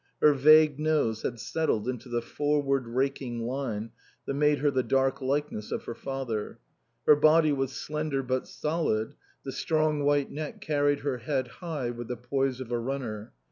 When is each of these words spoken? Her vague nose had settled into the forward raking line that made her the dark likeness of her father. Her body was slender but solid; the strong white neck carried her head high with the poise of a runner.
Her 0.19 0.33
vague 0.33 0.79
nose 0.79 1.21
had 1.21 1.39
settled 1.39 1.87
into 1.87 2.09
the 2.09 2.23
forward 2.23 2.87
raking 2.87 3.41
line 3.45 3.91
that 4.25 4.33
made 4.33 4.57
her 4.57 4.71
the 4.71 4.81
dark 4.81 5.21
likeness 5.21 5.71
of 5.71 5.83
her 5.83 5.93
father. 5.93 6.57
Her 7.05 7.15
body 7.15 7.51
was 7.51 7.73
slender 7.73 8.23
but 8.23 8.47
solid; 8.47 9.13
the 9.45 9.51
strong 9.51 10.03
white 10.03 10.31
neck 10.31 10.59
carried 10.59 11.01
her 11.01 11.19
head 11.19 11.47
high 11.49 11.91
with 11.91 12.07
the 12.07 12.17
poise 12.17 12.59
of 12.59 12.71
a 12.71 12.79
runner. 12.79 13.31